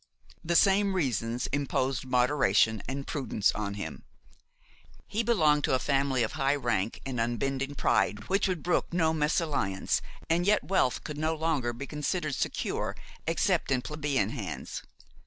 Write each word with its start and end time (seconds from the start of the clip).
The 0.43 0.55
same 0.55 0.95
reasons 0.95 1.45
imposed 1.53 2.05
moderation 2.07 2.81
and 2.87 3.05
prudence 3.05 3.51
on 3.51 3.75
him. 3.75 4.03
He 5.05 5.21
belonged 5.21 5.63
to 5.65 5.75
a 5.75 5.77
family 5.77 6.23
of 6.23 6.31
high 6.31 6.55
rank 6.55 6.99
and 7.05 7.19
unbending 7.19 7.75
pride 7.75 8.27
which 8.27 8.47
would 8.47 8.63
brook 8.63 8.91
no 8.93 9.13
mésalliance, 9.13 10.01
and 10.27 10.47
yet 10.47 10.63
wealth 10.63 11.03
could 11.03 11.19
no 11.19 11.35
longer 11.35 11.71
be 11.71 11.85
considered 11.85 12.33
secure 12.33 12.95
except 13.27 13.69
in 13.71 13.83
plebeian 13.83 14.31
hands. 14.31 14.81